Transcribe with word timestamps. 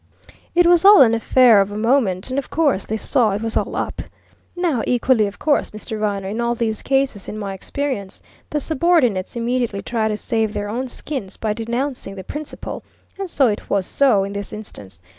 It 0.55 0.65
was 0.65 0.83
all 0.83 1.03
an 1.03 1.13
affair 1.13 1.61
of 1.61 1.71
a 1.71 1.77
moment 1.77 2.31
and 2.31 2.39
of 2.39 2.49
course, 2.49 2.87
they 2.87 2.97
saw 2.97 3.33
it 3.33 3.43
was 3.43 3.55
all 3.55 3.75
up. 3.75 4.01
Now, 4.55 4.81
equally 4.87 5.27
of 5.27 5.37
course, 5.37 5.69
Mr. 5.69 5.99
Viner, 5.99 6.29
in 6.29 6.41
all 6.41 6.55
these 6.55 6.81
cases, 6.81 7.27
in 7.29 7.37
my 7.37 7.53
experience, 7.53 8.19
the 8.49 8.59
subordinates 8.59 9.35
immediately 9.35 9.83
try 9.83 10.07
to 10.07 10.17
save 10.17 10.53
their 10.55 10.69
own 10.69 10.87
skins 10.87 11.37
by 11.37 11.53
denouncing 11.53 12.15
the 12.15 12.23
principal, 12.23 12.81
and 13.19 13.29
it 13.51 13.69
was 13.69 13.85
so 13.85 14.23
in 14.23 14.33
this 14.33 14.51
instance. 14.51 15.03